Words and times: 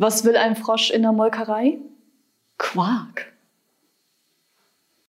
Was 0.00 0.24
will 0.24 0.34
ein 0.34 0.56
Frosch 0.56 0.90
in 0.90 1.02
der 1.02 1.12
Molkerei? 1.12 1.76
Quark. 2.56 3.19